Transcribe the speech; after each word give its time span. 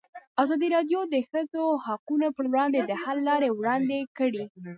ازادي 0.41 0.67
راډیو 0.75 0.99
د 1.07 1.09
د 1.13 1.15
ښځو 1.29 1.63
حقونه 1.85 2.27
پر 2.37 2.45
وړاندې 2.51 2.79
د 2.83 2.91
حل 3.03 3.17
لارې 3.29 3.49
وړاندې 3.53 3.97
کړي. 4.17 4.43